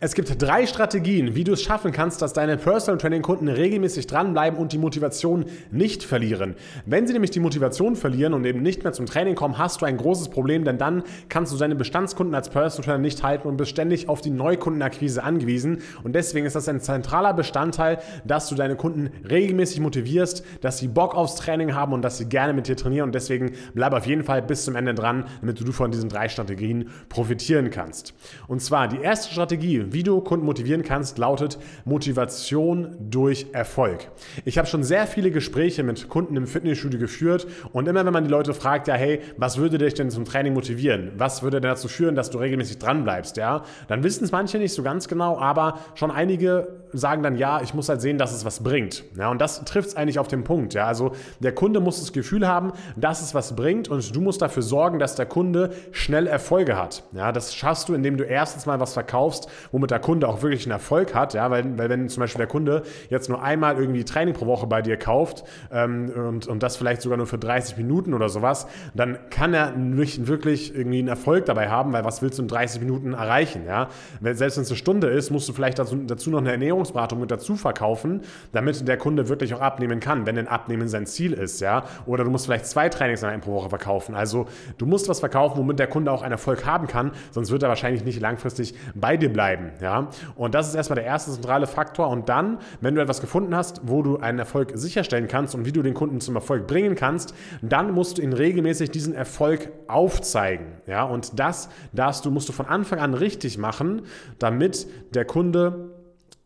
Es 0.00 0.14
gibt 0.14 0.40
drei 0.40 0.66
Strategien, 0.66 1.34
wie 1.34 1.44
du 1.44 1.52
es 1.52 1.62
schaffen 1.62 1.92
kannst, 1.92 2.22
dass 2.22 2.32
deine 2.32 2.56
Personal 2.56 2.98
Training 2.98 3.22
Kunden 3.22 3.48
regelmäßig 3.48 4.06
dranbleiben 4.06 4.58
und 4.58 4.72
die 4.72 4.78
Motivation 4.78 5.44
nicht 5.70 6.02
verlieren. 6.04 6.54
Wenn 6.86 7.06
sie 7.06 7.12
nämlich 7.12 7.30
die 7.30 7.40
Motivation 7.40 7.96
verlieren 7.96 8.34
und 8.34 8.44
eben 8.44 8.62
nicht 8.62 8.84
mehr 8.84 8.92
zum 8.92 9.06
Training 9.06 9.34
kommen, 9.34 9.58
hast 9.58 9.80
du 9.80 9.86
ein 9.86 9.96
großes 9.96 10.28
Problem, 10.28 10.64
denn 10.64 10.78
dann 10.78 11.02
kannst 11.28 11.52
du 11.52 11.56
deine 11.56 11.74
Bestandskunden 11.74 12.34
als 12.34 12.48
Personal 12.48 12.84
Trainer 12.84 12.98
nicht 12.98 13.22
halten 13.22 13.48
und 13.48 13.56
bist 13.56 13.70
ständig 13.70 14.08
auf 14.08 14.20
die 14.20 14.30
Neukundenakquise 14.30 15.22
angewiesen. 15.22 15.82
Und 16.02 16.14
deswegen 16.14 16.46
ist 16.46 16.56
das 16.56 16.68
ein 16.68 16.80
zentraler 16.80 17.34
Bestandteil, 17.34 17.98
dass 18.24 18.48
du 18.48 18.54
deine 18.54 18.76
Kunden 18.76 19.10
regelmäßig 19.28 19.80
motivierst, 19.80 20.44
dass 20.60 20.78
sie 20.78 20.88
Bock 20.88 21.14
aufs 21.14 21.36
Training 21.36 21.74
haben 21.74 21.92
und 21.92 22.02
dass 22.02 22.18
sie 22.18 22.28
gerne 22.28 22.52
mit 22.52 22.68
dir 22.68 22.76
trainieren. 22.76 23.08
Und 23.08 23.14
deswegen 23.14 23.52
bleib 23.74 23.92
auf 23.94 24.06
jeden 24.06 24.24
Fall 24.24 24.42
bis 24.42 24.64
zum 24.64 24.76
Ende 24.76 24.94
dran, 24.94 25.24
damit 25.40 25.60
du 25.60 25.72
von 25.72 25.90
diesen 25.90 26.08
drei 26.08 26.28
Strategien 26.28 26.90
profitieren 27.08 27.70
kannst. 27.70 28.14
Und 28.48 28.62
zwar 28.62 28.88
die 28.88 29.00
erste 29.00 29.32
Strategie, 29.32 29.81
wie 29.90 30.02
du 30.02 30.20
Kunden 30.20 30.46
motivieren 30.46 30.82
kannst, 30.82 31.18
lautet 31.18 31.58
Motivation 31.84 32.96
durch 33.00 33.46
Erfolg. 33.52 34.10
Ich 34.44 34.58
habe 34.58 34.68
schon 34.68 34.82
sehr 34.82 35.06
viele 35.06 35.30
Gespräche 35.30 35.82
mit 35.82 36.08
Kunden 36.08 36.36
im 36.36 36.46
Fitnessstudio 36.46 37.00
geführt 37.00 37.46
und 37.72 37.88
immer 37.88 38.04
wenn 38.04 38.12
man 38.12 38.24
die 38.24 38.30
Leute 38.30 38.54
fragt, 38.54 38.88
ja, 38.88 38.94
hey, 38.94 39.20
was 39.36 39.58
würde 39.58 39.78
dich 39.78 39.94
denn 39.94 40.10
zum 40.10 40.24
Training 40.24 40.54
motivieren? 40.54 41.12
Was 41.16 41.42
würde 41.42 41.60
dazu 41.60 41.88
führen, 41.88 42.14
dass 42.14 42.30
du 42.30 42.38
regelmäßig 42.38 42.78
dran 42.78 43.04
bleibst, 43.04 43.36
ja? 43.36 43.62
Dann 43.88 44.04
wissen 44.04 44.24
es 44.24 44.32
manche 44.32 44.58
nicht 44.58 44.74
so 44.74 44.82
ganz 44.82 45.08
genau, 45.08 45.38
aber 45.38 45.78
schon 45.94 46.10
einige 46.10 46.82
sagen 46.92 47.22
dann, 47.22 47.36
ja, 47.36 47.62
ich 47.62 47.74
muss 47.74 47.88
halt 47.88 48.00
sehen, 48.00 48.18
dass 48.18 48.32
es 48.32 48.44
was 48.44 48.62
bringt. 48.62 49.04
Ja, 49.16 49.30
und 49.30 49.40
das 49.40 49.64
trifft 49.64 49.88
es 49.88 49.96
eigentlich 49.96 50.18
auf 50.18 50.28
den 50.28 50.44
Punkt, 50.44 50.74
ja? 50.74 50.86
Also 50.86 51.12
der 51.40 51.54
Kunde 51.54 51.80
muss 51.80 52.00
das 52.00 52.12
Gefühl 52.12 52.46
haben, 52.46 52.72
dass 52.96 53.22
es 53.22 53.34
was 53.34 53.56
bringt 53.56 53.88
und 53.88 54.14
du 54.14 54.20
musst 54.20 54.42
dafür 54.42 54.62
sorgen, 54.62 54.98
dass 54.98 55.14
der 55.14 55.26
Kunde 55.26 55.70
schnell 55.90 56.26
Erfolge 56.26 56.76
hat. 56.76 57.04
Ja, 57.12 57.32
das 57.32 57.54
schaffst 57.54 57.88
du, 57.88 57.94
indem 57.94 58.16
du 58.16 58.24
erstens 58.24 58.66
mal 58.66 58.80
was 58.80 58.92
verkaufst, 58.92 59.48
womit 59.70 59.90
der 59.90 60.00
Kunde 60.00 60.28
auch 60.28 60.42
wirklich 60.42 60.64
einen 60.64 60.72
Erfolg 60.72 61.14
hat, 61.14 61.34
ja, 61.34 61.50
weil, 61.50 61.78
weil 61.78 61.88
wenn 61.88 62.08
zum 62.08 62.20
Beispiel 62.20 62.38
der 62.38 62.46
Kunde 62.46 62.82
jetzt 63.08 63.28
nur 63.28 63.42
einmal 63.42 63.76
irgendwie 63.76 64.04
Training 64.04 64.34
pro 64.34 64.46
Woche 64.46 64.66
bei 64.66 64.82
dir 64.82 64.96
kauft 64.96 65.44
ähm, 65.70 66.10
und, 66.10 66.46
und 66.46 66.62
das 66.62 66.76
vielleicht 66.76 67.02
sogar 67.02 67.16
nur 67.18 67.26
für 67.26 67.38
30 67.38 67.76
Minuten 67.76 68.14
oder 68.14 68.28
sowas, 68.28 68.66
dann 68.94 69.18
kann 69.30 69.54
er 69.54 69.72
nicht 69.72 70.26
wirklich 70.26 70.74
irgendwie 70.74 70.98
einen 70.98 71.08
Erfolg 71.08 71.46
dabei 71.46 71.68
haben, 71.68 71.92
weil 71.92 72.04
was 72.04 72.22
willst 72.22 72.38
du 72.38 72.42
in 72.42 72.48
30 72.48 72.80
Minuten 72.80 73.12
erreichen, 73.12 73.64
ja? 73.66 73.88
Selbst 74.20 74.56
wenn 74.56 74.62
es 74.62 74.70
eine 74.70 74.76
Stunde 74.76 75.08
ist, 75.08 75.30
musst 75.30 75.48
du 75.48 75.52
vielleicht 75.52 75.78
dazu, 75.78 75.96
dazu 75.96 76.30
noch 76.30 76.38
eine 76.38 76.52
Ernährungsberatung 76.52 77.20
mit 77.20 77.30
dazu 77.30 77.56
verkaufen, 77.56 78.22
damit 78.52 78.86
der 78.86 78.96
Kunde 78.96 79.28
wirklich 79.28 79.54
auch 79.54 79.60
abnehmen 79.60 80.00
kann, 80.00 80.26
wenn 80.26 80.36
denn 80.36 80.48
Abnehmen 80.48 80.88
sein 80.88 81.06
Ziel 81.06 81.32
ist, 81.32 81.60
ja? 81.60 81.84
Oder 82.06 82.24
du 82.24 82.30
musst 82.30 82.46
vielleicht 82.46 82.66
zwei 82.66 82.88
Trainingseinheiten 82.88 83.42
pro 83.42 83.52
Woche 83.52 83.68
verkaufen. 83.68 84.14
Also 84.14 84.46
du 84.78 84.86
musst 84.86 85.08
was 85.08 85.20
verkaufen, 85.20 85.58
womit 85.58 85.78
der 85.78 85.86
Kunde 85.86 86.10
auch 86.10 86.22
einen 86.22 86.32
Erfolg 86.32 86.64
haben 86.66 86.86
kann, 86.86 87.12
sonst 87.30 87.50
wird 87.50 87.62
er 87.62 87.68
wahrscheinlich 87.68 88.04
nicht 88.04 88.20
langfristig 88.20 88.74
bei 88.94 89.16
dir 89.16 89.32
bleiben, 89.32 89.42
ja? 89.80 90.08
Und 90.36 90.54
das 90.54 90.68
ist 90.68 90.74
erstmal 90.74 90.96
der 90.96 91.04
erste 91.04 91.30
zentrale 91.32 91.66
Faktor. 91.66 92.08
Und 92.08 92.28
dann, 92.28 92.58
wenn 92.80 92.94
du 92.94 93.00
etwas 93.00 93.20
gefunden 93.20 93.54
hast, 93.54 93.80
wo 93.84 94.02
du 94.02 94.18
einen 94.18 94.38
Erfolg 94.38 94.72
sicherstellen 94.74 95.28
kannst 95.28 95.54
und 95.54 95.64
wie 95.64 95.72
du 95.72 95.82
den 95.82 95.94
Kunden 95.94 96.20
zum 96.20 96.34
Erfolg 96.34 96.66
bringen 96.66 96.94
kannst, 96.94 97.34
dann 97.62 97.92
musst 97.92 98.18
du 98.18 98.22
ihn 98.22 98.32
regelmäßig 98.32 98.90
diesen 98.90 99.14
Erfolg 99.14 99.70
aufzeigen. 99.88 100.66
Ja? 100.86 101.04
Und 101.04 101.38
das 101.38 101.68
darfst 101.92 102.24
du, 102.24 102.30
musst 102.30 102.48
du 102.48 102.52
von 102.52 102.66
Anfang 102.66 102.98
an 102.98 103.14
richtig 103.14 103.58
machen, 103.58 104.02
damit 104.38 104.86
der 105.14 105.24
Kunde 105.24 105.91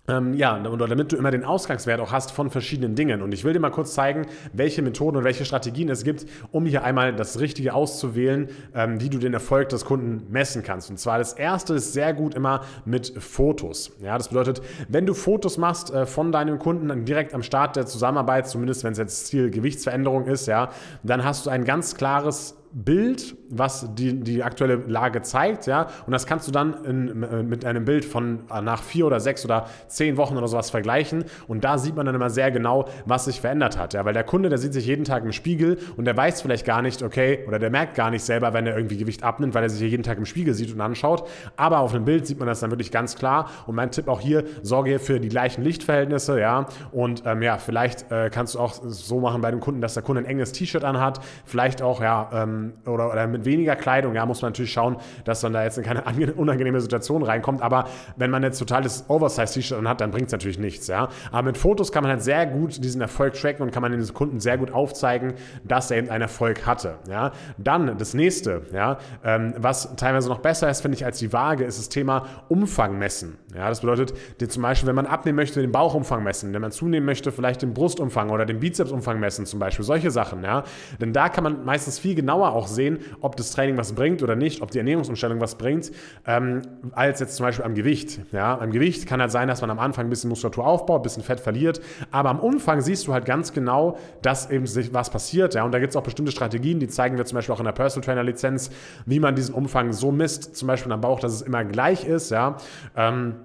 ähm, 0.09 0.35
ja, 0.35 0.63
oder 0.67 0.87
damit 0.87 1.13
du 1.13 1.17
immer 1.17 1.31
den 1.31 1.45
Ausgangswert 1.45 2.01
auch 2.01 2.13
hast 2.13 2.31
von 2.33 2.51
verschiedenen 2.51 2.95
Dingen. 2.95 3.23
Und 3.23 3.33
ich 3.33 3.45
will 3.45 3.53
dir 3.53 3.61
mal 3.61 3.71
kurz 3.71 3.95
zeigen, 3.95 4.27
welche 4.53 4.83
Methoden 4.83 5.17
und 5.17 5.25
welche 5.25 5.45
Strategien 5.45 5.89
es 5.89 6.05
gibt, 6.05 6.27
um 6.53 6.67
hier 6.67 6.85
einmal 6.85 7.15
das 7.15 7.41
Richtige 7.41 7.75
auszuwählen, 7.75 8.49
ähm, 8.75 9.01
wie 9.01 9.09
du 9.09 9.19
den 9.19 9.35
Erfolg 9.35 9.69
des 9.71 9.85
Kunden 9.85 10.31
messen 10.31 10.63
kannst. 10.63 10.91
Und 10.91 10.99
zwar 10.99 11.19
das 11.19 11.33
erste 11.33 11.75
ist 11.75 11.93
sehr 11.93 12.15
gut 12.15 12.35
immer 12.35 12.63
mit 12.85 13.13
Fotos. 13.19 13.93
Ja, 14.01 14.17
das 14.17 14.29
bedeutet, 14.29 14.63
wenn 14.89 15.07
du 15.07 15.15
Fotos 15.15 15.59
machst 15.59 15.93
äh, 15.93 16.07
von 16.07 16.33
deinem 16.33 16.59
Kunden 16.59 17.05
direkt 17.05 17.35
am 17.35 17.43
Start 17.43 17.77
der 17.77 17.87
Zusammenarbeit, 17.87 18.49
zumindest 18.49 18.85
wenn 18.85 18.93
es 18.93 18.99
jetzt 18.99 19.27
Ziel 19.27 19.51
Gewichtsveränderung 19.51 20.27
ist, 20.27 20.47
ja, 20.47 20.71
dann 21.03 21.25
hast 21.25 21.47
du 21.47 21.51
ein 21.51 21.65
ganz 21.65 21.97
klares 21.97 22.57
Bild, 22.73 23.35
was 23.51 23.95
die, 23.95 24.21
die 24.21 24.43
aktuelle 24.43 24.77
Lage 24.87 25.23
zeigt, 25.23 25.67
ja, 25.67 25.89
und 26.07 26.13
das 26.13 26.27
kannst 26.27 26.49
du 26.49 26.53
dann 26.53 26.85
in, 26.85 27.23
äh, 27.23 27.43
mit 27.43 27.65
einem 27.65 27.85
Bild 27.85 28.05
von 28.05 28.41
äh, 28.53 28.61
nach 28.61 28.83
vier 28.83 29.07
oder 29.07 29.21
sechs 29.21 29.45
oder 29.45 29.67
zehn 29.89 30.17
Wochen 30.17 30.37
oder 30.37 30.49
sowas 30.49 30.71
vergleichen. 30.71 31.25
Und 31.49 31.65
da 31.65 31.79
sieht 31.79 31.97
man 31.97 32.07
dann 32.07 32.15
immer 32.15 32.31
sehr 32.31 32.51
genau, 32.51 32.87
was 33.05 33.27
sich 33.27 33.41
verändert 33.41 33.79
hat, 33.79 33.95
ja, 33.95 34.05
weil 34.05 34.15
der 34.15 34.25
Kunde, 34.25 34.49
der 34.49 34.59
sieht 34.59 34.73
sich 34.73 34.87
jeden 34.87 35.05
Tag 35.05 35.25
im 35.25 35.33
Spiegel 35.33 35.79
und 35.97 36.05
der 36.05 36.17
weiß 36.17 36.43
vielleicht 36.43 36.67
gar 36.67 36.83
nicht, 36.83 37.03
okay, 37.03 37.45
oder 37.47 37.59
der 37.59 37.71
merkt 37.71 37.95
gar 37.95 38.11
nicht 38.11 38.23
selber, 38.23 38.53
wenn 38.53 38.67
er 38.67 38.77
irgendwie 38.77 38.97
Gewicht 38.97 39.23
abnimmt, 39.23 39.55
weil 39.55 39.63
er 39.63 39.71
sich 39.71 39.81
jeden 39.81 40.03
Tag 40.03 40.19
im 40.19 40.27
Spiegel 40.27 40.55
sieht 40.55 40.73
und 40.73 40.81
anschaut, 40.81 41.29
aber 41.57 41.81
auf 41.81 41.95
einem 41.95 42.05
Bild 42.05 42.27
sieht 42.27 42.39
man 42.39 42.49
das 42.49 42.61
dann 42.61 42.71
wirklich 42.71 42.91
ganz 42.91 43.17
klar. 43.17 43.51
Und 43.67 43.75
mein 43.75 43.91
Tipp 43.91 44.09
auch 44.09 44.21
hier, 44.21 44.45
sorge 44.63 44.99
für 44.99 45.21
die 45.21 45.29
gleichen 45.29 45.63
Lichtverhältnisse, 45.63 46.41
ja, 46.41 46.67
und 46.93 47.23
ähm, 47.27 47.43
ja, 47.43 47.59
vielleicht 47.59 48.11
äh, 48.11 48.31
kannst 48.31 48.55
du 48.55 48.61
auch 48.61 48.75
so 48.83 49.21
machen 49.21 49.41
bei 49.41 49.51
dem 49.51 49.61
Kunden, 49.61 49.81
dass 49.81 49.95
der 49.95 50.03
Kunde 50.03 50.23
ein 50.23 50.27
enges 50.27 50.53
T-Shirt 50.53 50.85
anhat, 50.85 51.21
vielleicht 51.45 51.83
auch, 51.83 52.01
ja, 52.01 52.29
ähm, 52.33 52.73
oder, 52.87 53.11
oder 53.11 53.36
mit 53.37 53.45
weniger 53.45 53.77
Kleidung, 53.77 54.15
ja, 54.15 54.27
muss 54.27 54.43
man 54.43 54.51
natürlich 54.51 54.73
schauen, 54.73 54.97
dass 55.25 55.43
man 55.43 55.53
da 55.53 55.65
jetzt 55.65 55.79
in 55.79 55.85
keine 55.85 56.03
unangenehme 56.35 56.81
Situation 56.81 57.23
reinkommt. 57.23 57.63
Aber 57.63 57.89
wenn 58.17 58.31
man 58.31 58.43
jetzt 58.43 58.59
totales 58.59 59.05
Oversize-T-Shirt 59.09 59.87
hat, 59.87 60.01
dann 60.01 60.11
bringt 60.11 60.27
es 60.27 60.33
natürlich 60.33 60.59
nichts, 60.59 60.87
ja. 60.87 61.09
Aber 61.31 61.43
mit 61.43 61.59
Fotos 61.59 61.93
kann 61.93 62.03
man 62.03 62.13
halt 62.13 62.23
sehr 62.23 62.47
gut 62.47 62.83
diesen 62.83 63.01
Erfolg 63.01 63.35
tracken 63.35 63.63
und 63.63 63.73
kann 63.73 63.83
man 63.83 63.93
den 63.93 64.15
Kunden 64.15 64.41
sehr 64.41 64.59
gut 64.59 64.73
aufzeigen, 64.73 65.35
dass 65.65 65.91
er 65.91 65.99
eben 65.99 66.11
einen 66.11 66.23
Erfolg 66.23 66.67
hatte, 66.67 66.97
ja. 67.09 67.33
Dann 67.59 67.99
das 67.99 68.15
nächste, 68.15 68.63
ja, 68.73 68.99
ähm, 69.25 69.55
was 69.57 69.95
teilweise 69.97 70.29
noch 70.29 70.39
besser 70.39 70.71
ist, 70.71 70.81
finde 70.81 70.97
ich, 70.97 71.05
als 71.05 71.19
die 71.19 71.33
Waage, 71.33 71.65
ist 71.65 71.79
das 71.79 71.89
Thema 71.89 72.27
Umfang 72.49 72.99
messen. 72.99 73.39
Ja, 73.55 73.69
das 73.69 73.81
bedeutet, 73.81 74.13
zum 74.49 74.63
Beispiel, 74.63 74.87
wenn 74.89 74.97
man 74.97 75.07
abnehmen 75.07 75.37
möchte, 75.37 75.61
den 75.61 75.73
Bauchumfang 75.73 76.23
messen, 76.23 76.53
wenn 76.53 76.61
man 76.61 76.73
zunehmen 76.73 77.07
möchte, 77.07 77.33
vielleicht 77.33 77.63
den 77.63 77.73
Brustumfang 77.73 78.31
oder 78.31 78.45
den 78.45 78.61
Bizepsumfang 78.61 79.19
messen, 79.19 79.47
zum 79.47 79.59
Beispiel, 79.59 79.85
solche 79.85 80.11
Sachen, 80.11 80.43
ja. 80.43 80.65
Denn 81.01 81.13
da 81.13 81.29
kann 81.29 81.45
man 81.45 81.65
meistens 81.65 81.99
viel 81.99 82.15
genauer 82.15 82.53
auch 82.53 82.67
sehen, 82.67 82.99
ob 83.27 83.37
das 83.37 83.51
Training 83.51 83.77
was 83.77 83.93
bringt 83.93 84.23
oder 84.23 84.37
nicht, 84.37 84.63
ob 84.63 84.71
die 84.71 84.79
Ernährungsumstellung 84.79 85.41
was 85.41 85.57
bringt, 85.57 85.91
ähm, 86.27 86.63
als 86.93 87.21
jetzt 87.21 87.37
zum 87.37 87.45
Beispiel 87.45 87.65
am 87.65 87.75
Gewicht. 87.75 88.21
Ja, 88.33 88.59
am 88.59 88.71
Gewicht 88.71 89.07
kann 89.07 89.21
halt 89.21 89.31
sein, 89.31 89.49
dass 89.49 89.61
man 89.61 89.71
am 89.71 89.79
Anfang 89.79 90.07
ein 90.07 90.11
bisschen 90.11 90.31
Muskulatur 90.31 90.67
aufbaut, 90.67 91.01
ein 91.01 91.03
bisschen 91.03 91.23
Fett 91.23 91.41
verliert, 91.41 91.81
aber 92.11 92.31
am 92.31 92.41
Umfang 92.41 92.81
siehst 92.81 93.07
du 93.07 93.13
halt 93.13 93.25
ganz 93.27 93.53
genau, 93.53 93.99
dass 94.23 94.51
eben 94.51 94.67
sich 94.67 94.95
was 94.95 95.11
passiert. 95.11 95.55
Ja, 95.55 95.65
und 95.65 95.73
da 95.73 95.79
gibt 95.79 95.91
es 95.91 95.97
auch 95.97 96.03
bestimmte 96.03 96.33
Strategien, 96.33 96.81
die 96.81 96.89
zeigen 96.89 97.19
wir 97.19 97.25
zum 97.25 97.37
Beispiel 97.37 97.55
auch 97.55 97.61
in 97.61 97.67
der 97.67 97.73
Personal 97.73 98.07
Trainer 98.07 98.23
Lizenz, 98.23 98.71
wie 99.05 99.21
man 99.21 99.35
diesen 99.35 99.55
Umfang 99.55 99.93
so 99.93 100.13
misst, 100.13 100.57
zum 100.57 100.69
Beispiel 100.69 100.93
am 100.93 101.01
Bauch, 101.01 101.21
dass 101.21 101.33
es 101.33 101.43
immer 101.43 101.65
gleich 101.65 102.05
ist. 102.05 102.31
Ja. 102.31 102.57
Ähm, 102.97 103.37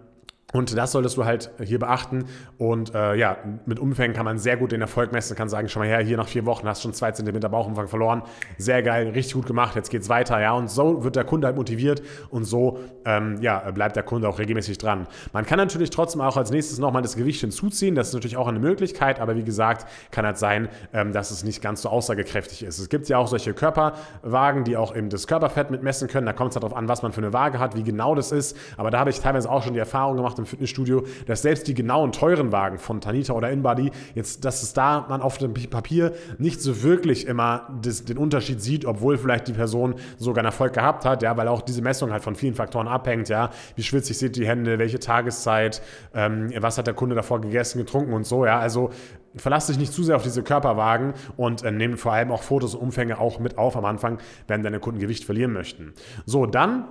und 0.53 0.75
das 0.75 0.91
solltest 0.91 1.17
du 1.17 1.25
halt 1.25 1.51
hier 1.63 1.79
beachten. 1.79 2.25
Und 2.57 2.94
äh, 2.94 3.16
ja, 3.16 3.38
mit 3.66 3.79
Umfängen 3.79 4.16
kann 4.16 4.25
man 4.25 4.38
sehr 4.38 4.57
gut 4.57 4.72
den 4.72 4.81
Erfolg 4.81 5.12
messen. 5.12 5.35
Kann 5.35 5.50
sagen, 5.50 5.69
schau 5.69 5.79
mal 5.79 5.88
her, 5.88 6.00
hier 6.00 6.17
nach 6.17 6.28
vier 6.28 6.45
Wochen 6.45 6.67
hast 6.67 6.81
du 6.81 6.88
schon 6.88 6.94
zwei 6.94 7.12
Zentimeter 7.12 7.50
Bauchumfang 7.50 7.88
verloren. 7.88 8.23
Sehr 8.57 8.84
geil, 8.84 9.09
richtig 9.09 9.34
gut 9.34 9.45
gemacht. 9.45 9.75
Jetzt 9.75 9.90
geht's 9.90 10.09
weiter. 10.09 10.40
Ja, 10.41 10.53
und 10.53 10.69
so 10.69 11.03
wird 11.03 11.16
der 11.16 11.23
Kunde 11.23 11.47
halt 11.47 11.56
motiviert 11.56 12.01
und 12.29 12.44
so 12.44 12.79
ähm, 13.06 13.38
ja, 13.41 13.72
bleibt 13.72 13.95
der 13.95 14.03
Kunde 14.03 14.28
auch 14.28 14.40
regelmäßig 14.40 14.78
dran. 14.78 15.07
Man 15.34 15.45
kann 15.45 15.57
natürlich 15.57 15.90
trotzdem 15.90 16.22
auch 16.22 16.38
als 16.38 16.51
nächstes 16.51 16.79
nochmal 16.79 17.01
das 17.01 17.16
Gewicht 17.16 17.41
hinzuziehen. 17.41 17.95
Das 17.95 18.09
ist 18.09 18.13
natürlich 18.13 18.38
auch 18.38 18.47
eine 18.47 18.59
Möglichkeit. 18.59 19.19
Aber 19.19 19.35
wie 19.35 19.44
gesagt, 19.44 19.85
kann 20.11 20.25
halt 20.25 20.38
sein, 20.38 20.69
ähm, 20.94 21.13
dass 21.13 21.31
es 21.31 21.44
nicht 21.44 21.61
ganz 21.61 21.81
so 21.81 21.90
aussagekräftig 21.90 22.63
ist. 22.63 22.79
Es 22.79 22.90
gibt 22.90 23.07
ja 23.07 23.17
auch 23.17 23.28
solche 23.28 23.53
Körperwagen, 23.53 24.63
die 24.63 24.75
auch 24.75 24.95
eben 24.95 25.09
das 25.09 25.28
Körperfett 25.28 25.72
mitmessen 25.72 26.07
können. 26.07 26.25
Da 26.25 26.34
kommt 26.34 26.51
es 26.51 26.56
halt 26.56 26.63
darauf 26.63 26.78
an, 26.78 26.88
was 26.88 27.01
man 27.01 27.13
für 27.13 27.22
eine 27.22 27.34
Waage 27.34 27.59
hat, 27.59 27.75
wie 27.75 27.84
genau 27.84 28.16
das 28.16 28.31
ist. 28.31 28.57
Aber 28.78 28.91
da 28.91 29.00
habe 29.00 29.09
ich 29.09 29.19
teilweise 29.19 29.50
auch 29.50 29.63
schon 29.63 29.73
die 29.73 29.79
Erfahrung 29.79 30.17
gemacht 30.17 30.41
im 30.41 30.46
Fitnessstudio, 30.46 31.03
dass 31.25 31.41
selbst 31.41 31.68
die 31.68 31.74
genauen 31.74 32.12
teuren 32.12 32.52
Wagen 32.52 32.78
von 32.78 33.02
Tanita 33.02 33.34
oder 33.34 33.50
InBody, 33.50 33.91
jetzt, 34.16 34.46
dass 34.46 34.63
es 34.63 34.74
da 34.74 35.06
man 35.09 35.22
auf 35.22 35.38
dem 35.38 35.53
Papier 35.53 36.13
nicht 36.38 36.62
so 36.62 36.84
wirklich 36.84 37.28
immer 37.28 37.69
das, 37.81 38.06
den 38.06 38.18
Unterschied 38.18 38.62
sieht, 38.62 38.85
obwohl 38.85 39.18
vielleicht 39.18 39.47
die 39.47 39.53
Person 39.53 39.96
sogar 40.18 40.40
einen 40.40 40.47
Erfolg 40.47 40.74
gehabt 40.74 41.06
hat, 41.06 41.24
ja, 41.24 41.35
weil 41.38 41.47
auch 41.47 41.62
diese 41.62 41.81
Messung 41.81 42.12
halt 42.12 42.24
von 42.24 42.35
vielen 42.35 42.56
Faktoren 42.56 42.88
abhängt, 42.88 43.29
ja, 43.29 43.50
wie 43.75 43.84
schwitzig 43.84 44.18
sind 44.18 44.35
die 44.35 44.47
Hände, 44.47 44.79
welche 44.79 45.00
Tageszeit, 45.00 45.82
ähm, 46.14 46.52
was 46.59 46.78
hat 46.78 46.87
der 46.87 46.94
Kunde 46.94 47.16
davor 47.16 47.41
gegessen, 47.41 47.79
getrunken 47.79 48.14
und 48.14 48.26
so, 48.26 48.46
ja, 48.46 48.59
also 48.59 48.91
verlass 49.35 49.67
dich 49.67 49.78
nicht 49.78 49.94
zu 49.94 50.03
sehr 50.03 50.16
auf 50.16 50.23
diese 50.23 50.44
Körperwagen 50.44 51.14
und 51.37 51.64
äh, 51.64 51.72
nimm 51.72 51.97
vor 51.97 52.14
allem 52.14 52.32
auch 52.32 52.44
Fotos 52.44 52.76
und 52.76 52.82
Umfänge 52.82 53.20
auch 53.20 53.40
mit 53.40 53.58
auf 53.58 53.78
am 53.78 53.85
Anfang, 53.85 54.20
wenn 54.47 54.64
deine 54.64 54.79
Kunden 54.79 54.99
Gewicht 54.99 55.23
verlieren 55.23 55.53
möchten. 55.53 55.94
So, 56.26 56.46
dann 56.46 56.85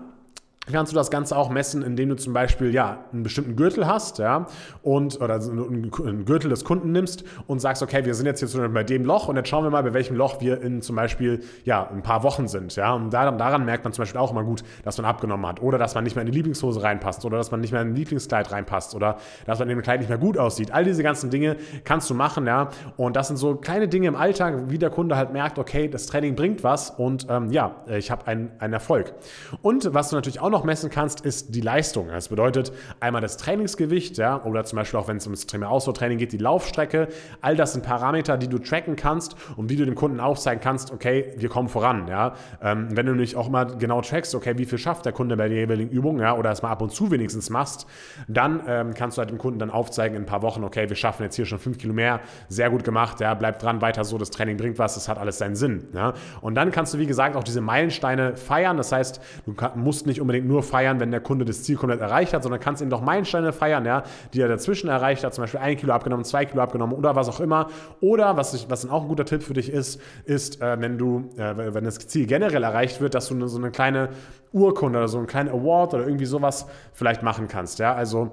kannst 0.67 0.93
du 0.93 0.97
das 0.97 1.11
Ganze 1.11 1.37
auch 1.37 1.51
messen, 1.51 1.83
indem 1.83 2.11
du 2.11 2.17
zum 2.17 2.33
Beispiel 2.33 2.73
ja, 2.73 3.05
einen 3.13 3.23
bestimmten 3.23 3.57
Gürtel 3.57 3.87
hast, 3.87 4.19
ja, 4.19 4.47
und 4.83 5.21
oder 5.21 5.35
einen 5.35 5.91
Gürtel 6.25 6.51
des 6.51 6.65
Kunden 6.65 6.93
nimmst 6.93 7.25
und 7.47 7.61
sagst, 7.61 7.83
okay, 7.83 8.05
wir 8.05 8.15
sind 8.15 8.27
jetzt 8.27 8.45
hier 8.45 8.69
bei 8.69 8.85
dem 8.85 9.05
Loch 9.05 9.29
und 9.29 9.37
jetzt 9.37 9.49
schauen 9.49 9.65
wir 9.65 9.71
mal, 9.71 9.83
bei 9.83 9.95
welchem 9.95 10.17
Loch 10.17 10.41
wir 10.41 10.61
in 10.61 10.83
zum 10.83 10.97
Beispiel 10.97 11.43
ja, 11.65 11.89
ein 11.89 12.03
paar 12.03 12.23
Wochen 12.23 12.47
sind. 12.47 12.77
Ja, 12.77 12.93
und 12.93 13.11
daran, 13.11 13.39
daran 13.39 13.65
merkt 13.65 13.85
man 13.85 13.93
zum 13.93 14.03
Beispiel 14.03 14.21
auch 14.21 14.31
immer 14.31 14.45
gut, 14.45 14.63
dass 14.85 14.99
man 14.99 15.07
abgenommen 15.07 15.47
hat 15.47 15.63
oder 15.63 15.79
dass 15.79 15.95
man 15.95 16.05
nicht 16.05 16.15
mehr 16.15 16.25
in 16.25 16.31
die 16.31 16.37
Lieblingshose 16.37 16.83
reinpasst 16.83 17.25
oder 17.25 17.39
dass 17.39 17.51
man 17.51 17.61
nicht 17.61 17.73
mehr 17.73 17.83
in 17.83 17.89
ein 17.89 17.97
Lieblingskleid 17.97 18.53
reinpasst 18.53 18.95
oder 18.95 19.17
dass 19.47 19.59
man 19.59 19.69
in 19.69 19.77
dem 19.77 19.83
Kleid 19.83 20.01
nicht 20.01 20.09
mehr 20.09 20.19
gut 20.19 20.39
aussieht. 20.39 20.73
All 20.73 20.85
diese 20.85 21.03
ganzen 21.03 21.31
Dinge 21.31 21.57
kannst 21.85 22.09
du 22.11 22.15
machen, 22.15 22.47
ja, 22.47 22.69
und 22.97 23.17
das 23.17 23.29
sind 23.29 23.39
so 23.39 23.57
kleine 23.57 23.89
Dinge 23.89 24.09
im 24.09 24.17
Alltag, 24.17 24.55
wie 24.69 24.79
der 24.79 24.91
Kunde 24.91 25.17
halt 25.17 25.33
merkt, 25.33 25.59
okay, 25.59 25.89
das 25.89 26.07
Training 26.07 26.37
bringt 26.37 26.63
was 26.63 26.91
und 26.91 27.27
ähm, 27.31 27.51
ja, 27.51 27.77
ich 27.87 28.11
habe 28.11 28.27
einen, 28.27 28.51
einen 28.59 28.75
Erfolg. 28.75 29.15
Und 29.63 29.93
was 29.95 30.11
du 30.11 30.17
natürlich 30.17 30.41
auch 30.41 30.50
auch 30.51 30.59
noch 30.61 30.65
messen 30.65 30.91
kannst, 30.91 31.21
ist 31.21 31.55
die 31.55 31.61
Leistung. 31.61 32.09
Das 32.09 32.29
bedeutet 32.29 32.73
einmal 32.99 33.23
das 33.23 33.37
Trainingsgewicht, 33.37 34.19
ja, 34.19 34.43
oder 34.45 34.65
zum 34.65 34.77
Beispiel 34.79 34.99
auch, 34.99 35.07
wenn 35.07 35.19
es 35.19 35.27
ums 35.27 35.47
Thema 35.47 35.69
Ausdauertraining 35.69 36.19
geht, 36.19 36.33
die 36.33 36.39
Laufstrecke. 36.39 37.07
All 37.41 37.55
das 37.55 37.73
sind 37.75 37.85
Parameter, 37.85 38.37
die 38.37 38.49
du 38.49 38.59
tracken 38.59 38.97
kannst 38.97 39.37
und 39.57 39.71
wie 39.71 39.77
du 39.77 39.85
dem 39.85 39.95
Kunden 39.95 40.19
aufzeigen 40.19 40.61
kannst, 40.61 40.93
okay, 40.93 41.33
wir 41.37 41.49
kommen 41.49 41.69
voran, 41.69 42.09
ja. 42.09 42.35
Ähm, 42.61 42.89
wenn 42.97 43.07
du 43.07 43.15
nicht 43.15 43.37
auch 43.37 43.47
immer 43.47 43.65
genau 43.65 44.01
trackst, 44.01 44.35
okay, 44.35 44.59
wie 44.59 44.65
viel 44.65 44.79
schafft 44.79 45.05
der 45.05 45.13
Kunde 45.13 45.37
bei 45.37 45.49
der 45.49 45.59
jeweiligen 45.59 45.91
Übung, 45.91 46.19
ja, 46.19 46.37
oder 46.37 46.51
es 46.51 46.63
mal 46.63 46.71
ab 46.71 46.83
und 46.83 46.91
zu 46.91 47.13
wenigstens 47.13 47.49
machst, 47.49 47.87
dann 48.27 48.63
ähm, 48.67 48.95
kannst 48.95 49.17
du 49.17 49.21
halt 49.21 49.31
dem 49.31 49.39
Kunden 49.39 49.61
dann 49.61 49.71
aufzeigen 49.71 50.17
in 50.17 50.23
ein 50.23 50.27
paar 50.27 50.43
Wochen, 50.43 50.65
okay, 50.65 50.89
wir 50.89 50.97
schaffen 50.97 51.23
jetzt 51.23 51.37
hier 51.37 51.47
schon 51.47 51.61
fünf 51.61 51.79
Kilo 51.79 51.95
mehr, 51.95 52.21
sehr 52.49 52.71
gut 52.71 52.83
gemacht, 52.83 53.21
ja, 53.21 53.35
bleib 53.35 53.61
dran, 53.61 53.81
weiter 53.81 54.03
so, 54.03 54.19
das 54.19 54.31
Training 54.31 54.57
bringt 54.57 54.81
was, 54.81 54.95
das 54.95 55.09
hat 55.09 55.19
alles 55.19 55.39
seinen 55.39 55.55
Sinn, 55.55 55.87
ja. 55.95 56.13
Und 56.41 56.57
dann 56.57 56.73
kannst 56.73 56.93
du, 56.93 56.99
wie 56.99 57.07
gesagt, 57.07 57.37
auch 57.37 57.45
diese 57.45 57.61
Meilensteine 57.61 58.37
feiern, 58.37 58.77
das 58.77 58.91
heißt, 58.91 59.21
du 59.47 59.55
musst 59.77 60.07
nicht 60.07 60.21
unbedingt 60.41 60.49
nur 60.49 60.63
feiern, 60.63 61.01
wenn 61.01 61.11
der 61.11 61.21
Kunde 61.21 61.45
das 61.45 61.63
Ziel 61.63 61.77
komplett 61.77 62.01
erreicht 62.01 62.33
hat, 62.33 62.43
sondern 62.43 62.61
kannst 62.61 62.83
eben 62.83 62.91
doch 62.91 63.01
Meilensteine 63.01 63.53
feiern, 63.53 63.85
ja, 63.85 64.03
die 64.33 64.41
er 64.41 64.49
dazwischen 64.49 64.89
erreicht 64.89 65.25
hat, 65.25 65.35
zum 65.35 65.43
Beispiel 65.43 65.61
ein 65.61 65.77
Kilo 65.77 65.93
abgenommen, 65.93 66.25
zwei 66.25 66.45
Kilo 66.45 66.63
abgenommen 66.63 66.97
oder 66.97 67.15
was 67.17 67.29
auch 67.29 67.41
immer. 67.41 67.69
Oder 68.01 68.37
was, 68.37 68.55
ich, 68.55 68.69
was 68.69 68.83
dann 68.83 68.91
auch 68.91 69.03
ein 69.03 69.09
guter 69.09 69.25
Tipp 69.25 69.43
für 69.43 69.55
dich 69.55 69.71
ist, 69.71 70.01
ist, 70.25 70.61
äh, 70.61 70.81
wenn 70.81 70.99
du, 70.99 71.31
äh, 71.37 71.75
wenn 71.75 71.85
das 71.85 71.99
Ziel 71.99 72.27
generell 72.27 72.63
erreicht 72.63 73.01
wird, 73.01 73.15
dass 73.15 73.29
du 73.29 73.47
so 73.47 73.59
eine 73.59 73.71
kleine 73.71 74.11
Urkunde 74.53 74.99
oder 74.99 75.09
so 75.09 75.19
einen 75.19 75.27
kleinen 75.27 75.51
Award 75.51 75.95
oder 75.95 76.05
irgendwie 76.05 76.27
sowas 76.27 76.67
vielleicht 76.93 77.23
machen 77.23 77.49
kannst. 77.49 77.79
Ja, 77.79 77.95
also 77.95 78.33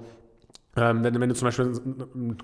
ähm, 0.80 1.04
wenn, 1.04 1.20
wenn, 1.20 1.28
du 1.28 1.34
zum 1.34 1.46
Beispiel 1.46 1.72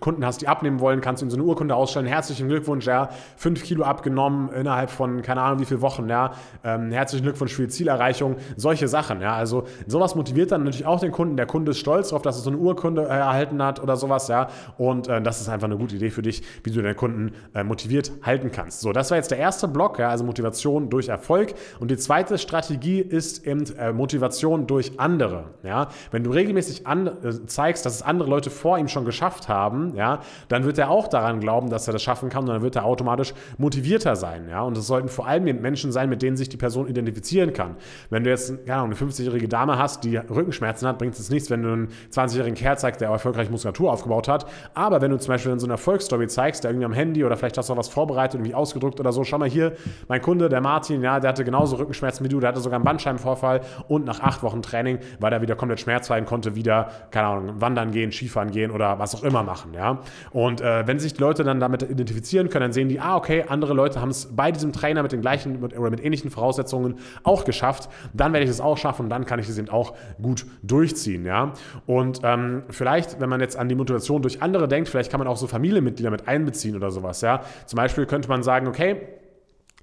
Kunden 0.00 0.24
hast, 0.24 0.40
die 0.40 0.48
abnehmen 0.48 0.80
wollen, 0.80 1.00
kannst 1.00 1.22
du 1.22 1.24
ihnen 1.24 1.30
so 1.30 1.36
eine 1.36 1.44
Urkunde 1.44 1.74
ausstellen. 1.74 2.06
Herzlichen 2.06 2.48
Glückwunsch, 2.48 2.86
ja, 2.86 3.08
fünf 3.36 3.62
Kilo 3.62 3.84
abgenommen 3.84 4.50
innerhalb 4.52 4.90
von 4.90 5.22
keine 5.22 5.42
Ahnung 5.42 5.60
wie 5.60 5.64
viele 5.64 5.80
Wochen, 5.80 6.08
ja. 6.08 6.32
Ähm, 6.64 6.90
herzlichen 6.90 7.24
Glückwunsch 7.24 7.54
für 7.54 7.62
die 7.62 7.68
Zielerreichung. 7.68 8.36
Solche 8.56 8.88
Sachen, 8.88 9.20
ja. 9.20 9.34
Also 9.34 9.64
sowas 9.86 10.14
motiviert 10.14 10.52
dann 10.52 10.64
natürlich 10.64 10.86
auch 10.86 11.00
den 11.00 11.12
Kunden. 11.12 11.36
Der 11.36 11.46
Kunde 11.46 11.70
ist 11.70 11.78
stolz 11.78 12.08
darauf, 12.08 12.22
dass 12.22 12.36
er 12.36 12.42
so 12.42 12.50
eine 12.50 12.58
Urkunde 12.58 13.02
äh, 13.02 13.06
erhalten 13.06 13.62
hat 13.62 13.82
oder 13.82 13.96
sowas, 13.96 14.28
ja. 14.28 14.48
Und 14.78 15.08
äh, 15.08 15.22
das 15.22 15.40
ist 15.40 15.48
einfach 15.48 15.66
eine 15.66 15.76
gute 15.76 15.96
Idee 15.96 16.10
für 16.10 16.22
dich, 16.22 16.42
wie 16.62 16.70
du 16.70 16.82
deinen 16.82 16.96
Kunden 16.96 17.32
äh, 17.54 17.64
motiviert 17.64 18.12
halten 18.22 18.50
kannst. 18.50 18.80
So, 18.80 18.92
das 18.92 19.10
war 19.10 19.18
jetzt 19.18 19.30
der 19.30 19.38
erste 19.38 19.68
Block, 19.68 19.98
ja, 19.98 20.08
also 20.08 20.24
Motivation 20.24 20.90
durch 20.90 21.08
Erfolg. 21.08 21.54
Und 21.80 21.90
die 21.90 21.96
zweite 21.96 22.38
Strategie 22.38 23.00
ist 23.00 23.46
eben 23.46 23.64
äh, 23.78 23.92
Motivation 23.92 24.66
durch 24.66 24.98
andere, 24.98 25.44
ja. 25.62 25.88
Wenn 26.10 26.24
du 26.24 26.30
regelmäßig 26.30 26.86
an, 26.86 27.06
äh, 27.06 27.46
zeigst, 27.46 27.86
dass 27.86 27.94
es 27.94 28.02
andere 28.02 28.23
andere 28.24 28.30
Leute 28.30 28.50
vor 28.50 28.78
ihm 28.78 28.88
schon 28.88 29.04
geschafft 29.04 29.48
haben, 29.48 29.94
ja, 29.94 30.20
dann 30.48 30.64
wird 30.64 30.78
er 30.78 30.90
auch 30.90 31.08
daran 31.08 31.40
glauben, 31.40 31.70
dass 31.70 31.86
er 31.86 31.92
das 31.92 32.02
schaffen 32.02 32.28
kann 32.28 32.44
und 32.44 32.48
dann 32.48 32.62
wird 32.62 32.76
er 32.76 32.84
automatisch 32.84 33.34
motivierter 33.58 34.16
sein, 34.16 34.48
ja. 34.48 34.62
Und 34.62 34.76
es 34.76 34.86
sollten 34.86 35.08
vor 35.08 35.26
allem 35.26 35.44
Menschen 35.44 35.92
sein, 35.92 36.08
mit 36.08 36.22
denen 36.22 36.36
sich 36.36 36.48
die 36.48 36.56
Person 36.56 36.88
identifizieren 36.88 37.52
kann. 37.52 37.76
Wenn 38.10 38.24
du 38.24 38.30
jetzt 38.30 38.52
ja, 38.66 38.82
eine 38.82 38.94
50-jährige 38.94 39.48
Dame 39.48 39.78
hast, 39.78 40.04
die 40.04 40.16
Rückenschmerzen 40.16 40.88
hat, 40.88 40.98
bringt 40.98 41.14
es 41.14 41.30
nichts, 41.30 41.50
wenn 41.50 41.62
du 41.62 41.72
einen 41.72 41.88
20-jährigen 42.12 42.56
Kerl 42.56 42.78
zeigst, 42.78 43.00
der 43.00 43.10
erfolgreich 43.10 43.50
Muskulatur 43.50 43.92
aufgebaut 43.92 44.28
hat. 44.28 44.46
Aber 44.74 45.00
wenn 45.00 45.10
du 45.10 45.18
zum 45.18 45.28
Beispiel 45.28 45.58
so 45.58 45.66
einer 45.66 45.74
Erfolgsstory 45.74 46.26
zeigst, 46.26 46.64
der 46.64 46.70
irgendwie 46.70 46.86
am 46.86 46.92
Handy 46.92 47.24
oder 47.24 47.36
vielleicht 47.36 47.58
hast 47.58 47.68
du 47.68 47.74
auch 47.74 47.78
was 47.78 47.88
vorbereitet, 47.88 48.34
irgendwie 48.34 48.54
ausgedruckt 48.54 49.00
oder 49.00 49.12
so, 49.12 49.24
schau 49.24 49.38
mal 49.38 49.48
hier, 49.48 49.72
mein 50.08 50.22
Kunde, 50.22 50.48
der 50.48 50.60
Martin, 50.60 51.02
ja, 51.02 51.20
der 51.20 51.30
hatte 51.30 51.44
genauso 51.44 51.76
Rückenschmerzen 51.76 52.24
wie 52.24 52.28
du, 52.28 52.40
der 52.40 52.48
hatte 52.50 52.60
sogar 52.60 52.76
einen 52.76 52.84
Bandscheibenvorfall 52.84 53.60
und 53.88 54.04
nach 54.04 54.20
acht 54.20 54.42
Wochen 54.42 54.62
Training 54.62 54.98
war 55.20 55.30
der 55.30 55.42
wieder 55.42 55.56
komplett 55.56 55.80
schmerzfrei 55.80 56.18
konnte 56.24 56.54
wieder, 56.54 56.90
keine 57.10 57.26
Ahnung, 57.26 57.60
wandern 57.60 57.90
gehen, 57.90 58.12
Skifahren 58.14 58.50
gehen 58.50 58.70
oder 58.70 58.98
was 58.98 59.14
auch 59.14 59.22
immer 59.22 59.42
machen. 59.42 59.74
Ja? 59.74 60.00
Und 60.30 60.60
äh, 60.60 60.86
wenn 60.86 60.98
sich 60.98 61.18
Leute 61.18 61.44
dann 61.44 61.60
damit 61.60 61.82
identifizieren 61.82 62.48
können, 62.48 62.62
dann 62.62 62.72
sehen 62.72 62.88
die, 62.88 63.00
ah, 63.00 63.16
okay, 63.16 63.44
andere 63.48 63.74
Leute 63.74 64.00
haben 64.00 64.10
es 64.10 64.34
bei 64.34 64.52
diesem 64.52 64.72
Trainer 64.72 65.02
mit 65.02 65.12
den 65.12 65.20
gleichen 65.20 65.60
mit, 65.60 65.76
oder 65.78 65.90
mit 65.90 66.04
ähnlichen 66.04 66.30
Voraussetzungen 66.30 66.96
auch 67.22 67.44
geschafft, 67.44 67.88
dann 68.12 68.32
werde 68.32 68.44
ich 68.44 68.50
es 68.50 68.60
auch 68.60 68.78
schaffen 68.78 69.02
und 69.02 69.10
dann 69.10 69.26
kann 69.26 69.38
ich 69.38 69.48
es 69.48 69.58
eben 69.58 69.68
auch 69.68 69.94
gut 70.20 70.46
durchziehen. 70.62 71.24
Ja? 71.26 71.52
Und 71.86 72.20
ähm, 72.22 72.62
vielleicht, 72.70 73.20
wenn 73.20 73.28
man 73.28 73.40
jetzt 73.40 73.56
an 73.56 73.68
die 73.68 73.74
Motivation 73.74 74.22
durch 74.22 74.42
andere 74.42 74.68
denkt, 74.68 74.88
vielleicht 74.88 75.10
kann 75.10 75.18
man 75.18 75.28
auch 75.28 75.36
so 75.36 75.46
Familienmitglieder 75.46 76.10
mit 76.10 76.28
einbeziehen 76.28 76.76
oder 76.76 76.90
sowas. 76.90 77.20
Ja? 77.20 77.42
Zum 77.66 77.76
Beispiel 77.76 78.06
könnte 78.06 78.28
man 78.28 78.42
sagen, 78.42 78.66
okay, 78.66 78.96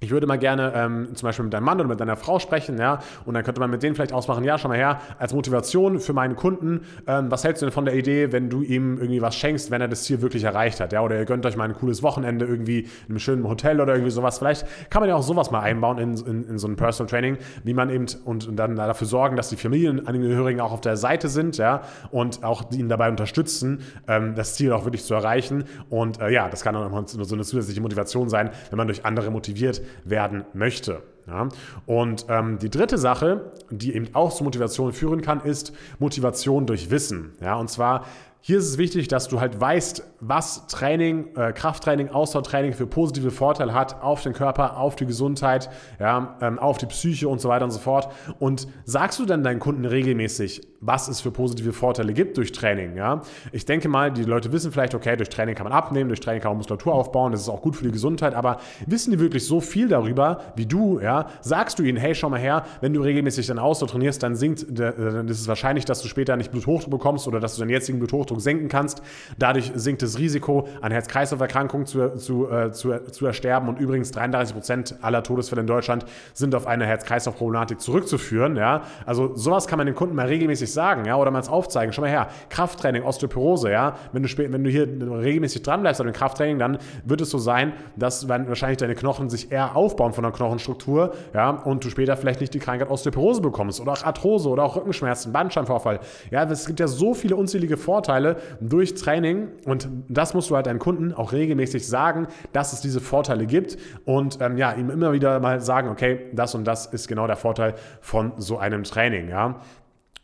ich 0.02 0.10
würde 0.10 0.26
mal 0.26 0.38
gerne 0.38 0.72
ähm, 0.74 1.08
zum 1.14 1.26
Beispiel 1.26 1.44
mit 1.44 1.54
deinem 1.54 1.64
Mann 1.64 1.78
oder 1.78 1.88
mit 1.88 2.00
deiner 2.00 2.16
Frau 2.16 2.38
sprechen, 2.38 2.76
ja, 2.78 2.98
und 3.24 3.34
dann 3.34 3.44
könnte 3.44 3.60
man 3.60 3.70
mit 3.70 3.82
denen 3.82 3.94
vielleicht 3.94 4.12
ausmachen, 4.12 4.44
ja, 4.44 4.58
schau 4.58 4.68
mal 4.68 4.76
her, 4.76 5.00
als 5.18 5.32
Motivation 5.32 6.00
für 6.00 6.12
meinen 6.12 6.36
Kunden, 6.36 6.80
ähm, 7.06 7.30
was 7.30 7.44
hältst 7.44 7.62
du 7.62 7.66
denn 7.66 7.72
von 7.72 7.84
der 7.84 7.94
Idee, 7.94 8.32
wenn 8.32 8.50
du 8.50 8.62
ihm 8.62 8.98
irgendwie 8.98 9.22
was 9.22 9.36
schenkst, 9.36 9.70
wenn 9.70 9.80
er 9.80 9.88
das 9.88 10.02
Ziel 10.04 10.20
wirklich 10.20 10.44
erreicht 10.44 10.80
hat, 10.80 10.92
ja, 10.92 11.00
oder 11.02 11.16
ihr 11.16 11.24
gönnt 11.24 11.46
euch 11.46 11.56
mal 11.56 11.64
ein 11.64 11.74
cooles 11.74 12.02
Wochenende 12.02 12.44
irgendwie 12.44 12.80
in 12.80 12.88
einem 13.10 13.18
schönen 13.20 13.48
Hotel 13.48 13.80
oder 13.80 13.94
irgendwie 13.94 14.10
sowas. 14.10 14.38
Vielleicht 14.38 14.66
kann 14.90 15.00
man 15.00 15.08
ja 15.08 15.14
auch 15.14 15.22
sowas 15.22 15.50
mal 15.50 15.60
einbauen 15.60 15.98
in, 15.98 16.16
in, 16.26 16.44
in 16.48 16.58
so 16.58 16.66
ein 16.66 16.76
Personal 16.76 17.08
Training, 17.08 17.38
wie 17.62 17.74
man 17.74 17.88
eben 17.88 18.06
und, 18.24 18.48
und 18.48 18.56
dann 18.56 18.74
dafür 18.74 19.06
sorgen, 19.06 19.36
dass 19.36 19.50
die 19.50 19.56
Familienangehörigen 19.56 20.60
auch 20.60 20.72
auf 20.72 20.80
der 20.80 20.96
Seite 20.96 21.28
sind, 21.28 21.58
ja, 21.58 21.82
und 22.10 22.42
auch 22.42 22.70
ihn 22.72 22.88
dabei 22.88 23.08
unterstützen, 23.08 23.82
ähm, 24.08 24.34
das 24.34 24.54
Ziel 24.54 24.72
auch 24.72 24.84
wirklich 24.84 25.04
zu 25.04 25.14
erreichen. 25.14 25.64
Und 25.88 26.20
äh, 26.20 26.30
ja, 26.30 26.48
das 26.48 26.62
kann 26.64 26.74
dann 26.74 26.92
auch 26.92 27.08
so 27.08 27.34
eine 27.34 27.44
zusätzliche 27.44 27.80
Motivation 27.80 28.28
sein, 28.28 28.50
wenn 28.70 28.76
man 28.76 28.88
durch 28.88 29.04
andere 29.04 29.30
motiviert 29.30 29.80
werden 30.04 30.44
möchte. 30.52 31.02
Ja? 31.26 31.48
Und 31.86 32.26
ähm, 32.28 32.58
die 32.58 32.70
dritte 32.70 32.98
Sache, 32.98 33.52
die 33.70 33.94
eben 33.94 34.08
auch 34.14 34.32
zur 34.32 34.44
Motivation 34.44 34.92
führen 34.92 35.22
kann, 35.22 35.40
ist 35.40 35.72
Motivation 35.98 36.66
durch 36.66 36.90
Wissen. 36.90 37.32
Ja? 37.40 37.56
Und 37.56 37.68
zwar 37.68 38.04
hier 38.44 38.58
ist 38.58 38.70
es 38.70 38.76
wichtig, 38.76 39.06
dass 39.06 39.28
du 39.28 39.40
halt 39.40 39.60
weißt, 39.60 40.02
was 40.18 40.66
Training, 40.66 41.28
äh, 41.36 41.52
Krafttraining, 41.52 42.08
Ausdauertraining 42.08 42.72
für 42.72 42.88
positive 42.88 43.30
Vorteile 43.30 43.72
hat 43.72 44.02
auf 44.02 44.24
den 44.24 44.32
Körper, 44.32 44.78
auf 44.78 44.96
die 44.96 45.06
Gesundheit, 45.06 45.70
ja, 46.00 46.36
ähm, 46.40 46.58
auf 46.58 46.76
die 46.76 46.86
Psyche 46.86 47.28
und 47.28 47.40
so 47.40 47.48
weiter 47.48 47.64
und 47.64 47.70
so 47.70 47.78
fort. 47.78 48.08
Und 48.40 48.66
sagst 48.84 49.20
du 49.20 49.26
dann 49.26 49.44
deinen 49.44 49.60
Kunden 49.60 49.84
regelmäßig, 49.84 50.66
was 50.82 51.08
es 51.08 51.20
für 51.20 51.30
positive 51.30 51.72
Vorteile 51.72 52.12
gibt 52.12 52.36
durch 52.36 52.52
Training? 52.52 52.96
Ja? 52.96 53.22
Ich 53.52 53.64
denke 53.64 53.88
mal, 53.88 54.12
die 54.12 54.24
Leute 54.24 54.52
wissen 54.52 54.72
vielleicht, 54.72 54.94
okay, 54.94 55.16
durch 55.16 55.30
Training 55.30 55.54
kann 55.54 55.64
man 55.64 55.72
abnehmen, 55.72 56.08
durch 56.08 56.20
Training 56.20 56.42
kann 56.42 56.50
man 56.50 56.58
Muskulatur 56.58 56.92
aufbauen, 56.92 57.32
das 57.32 57.42
ist 57.42 57.48
auch 57.48 57.62
gut 57.62 57.76
für 57.76 57.84
die 57.84 57.92
Gesundheit, 57.92 58.34
aber 58.34 58.58
wissen 58.86 59.12
die 59.12 59.20
wirklich 59.20 59.46
so 59.46 59.60
viel 59.60 59.88
darüber 59.88 60.40
wie 60.56 60.66
du? 60.66 61.00
Ja? 61.00 61.28
Sagst 61.40 61.78
du 61.78 61.84
ihnen, 61.84 61.96
hey, 61.96 62.14
schau 62.14 62.28
mal 62.28 62.40
her, 62.40 62.64
wenn 62.80 62.92
du 62.92 63.00
regelmäßig 63.00 63.46
deine 63.46 63.62
Ausdauer 63.62 63.88
trainierst, 63.88 64.22
dann 64.22 64.34
sinkt, 64.34 64.66
dann 64.68 65.28
ist 65.28 65.40
es 65.40 65.48
wahrscheinlich, 65.48 65.84
dass 65.84 66.02
du 66.02 66.08
später 66.08 66.36
nicht 66.36 66.50
Bluthochdruck 66.50 66.90
bekommst 66.90 67.28
oder 67.28 67.38
dass 67.38 67.54
du 67.54 67.60
deinen 67.60 67.70
jetzigen 67.70 67.98
Bluthochdruck 67.98 68.40
senken 68.40 68.68
kannst. 68.68 69.02
Dadurch 69.38 69.70
sinkt 69.74 70.02
das 70.02 70.18
Risiko, 70.18 70.68
an 70.80 70.90
Herz-Kreislauf-Erkrankungen 70.90 71.86
zu, 71.86 72.16
zu, 72.16 72.50
äh, 72.50 72.72
zu, 72.72 72.92
zu 73.10 73.26
ersterben. 73.26 73.68
Und 73.68 73.78
übrigens 73.78 74.10
33 74.10 74.54
Prozent 74.54 74.94
aller 75.00 75.22
Todesfälle 75.22 75.60
in 75.60 75.66
Deutschland 75.68 76.04
sind 76.34 76.54
auf 76.54 76.66
eine 76.66 76.86
Herz-Kreislauf-Problematik 76.86 77.80
zurückzuführen. 77.80 78.56
Ja? 78.56 78.82
Also 79.06 79.34
sowas 79.36 79.66
kann 79.66 79.78
man 79.78 79.86
den 79.86 79.94
Kunden 79.94 80.16
mal 80.16 80.26
regelmäßig 80.26 80.71
sagen 80.72 81.04
ja? 81.04 81.16
oder 81.16 81.30
mal 81.30 81.42
aufzeigen. 81.42 81.92
Schau 81.92 82.02
mal 82.02 82.10
her, 82.10 82.28
Krafttraining, 82.50 83.02
Osteoporose. 83.02 83.70
Ja? 83.70 83.96
Wenn, 84.12 84.22
du 84.22 84.28
wenn 84.38 84.62
du 84.62 84.70
hier 84.70 84.86
regelmäßig 84.86 85.62
dranbleibst 85.62 86.00
an 86.00 86.06
dem 86.06 86.14
Krafttraining, 86.14 86.58
dann 86.58 86.78
wird 87.04 87.20
es 87.20 87.30
so 87.30 87.38
sein, 87.38 87.72
dass 87.96 88.28
wahrscheinlich 88.28 88.78
deine 88.78 88.94
Knochen 88.94 89.28
sich 89.28 89.50
eher 89.50 89.76
aufbauen 89.76 90.12
von 90.12 90.22
der 90.22 90.32
Knochenstruktur 90.32 91.14
ja? 91.34 91.50
und 91.50 91.84
du 91.84 91.90
später 91.90 92.16
vielleicht 92.16 92.40
nicht 92.40 92.54
die 92.54 92.60
Krankheit 92.60 92.90
Osteoporose 92.90 93.40
bekommst 93.40 93.80
oder 93.80 93.92
auch 93.92 94.04
Arthrose 94.04 94.48
oder 94.48 94.64
auch 94.64 94.76
Rückenschmerzen, 94.76 95.32
Bandscheibenvorfall. 95.32 96.00
Ja, 96.30 96.44
es 96.44 96.66
gibt 96.66 96.80
ja 96.80 96.86
so 96.86 97.14
viele 97.14 97.36
unzählige 97.36 97.76
Vorteile 97.76 97.92
Vorteile 97.92 98.36
durch 98.60 98.94
Training 98.94 99.48
und 99.66 99.88
das 100.08 100.34
musst 100.34 100.50
du 100.50 100.56
halt 100.56 100.66
deinen 100.66 100.78
Kunden 100.78 101.12
auch 101.12 101.32
regelmäßig 101.32 101.86
sagen, 101.86 102.26
dass 102.52 102.72
es 102.72 102.80
diese 102.80 103.00
Vorteile 103.00 103.46
gibt 103.46 103.76
und 104.04 104.38
ähm, 104.40 104.56
ja, 104.56 104.72
ihm 104.72 104.90
immer 104.90 105.12
wieder 105.12 105.40
mal 105.40 105.60
sagen, 105.60 105.88
okay, 105.88 106.30
das 106.32 106.54
und 106.54 106.64
das 106.64 106.86
ist 106.86 107.08
genau 107.08 107.26
der 107.26 107.36
Vorteil 107.36 107.74
von 108.00 108.32
so 108.38 108.58
einem 108.58 108.84
Training, 108.84 109.28
ja. 109.28 109.60